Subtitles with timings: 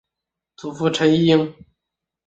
[0.55, 1.53] 祖父陈尹英。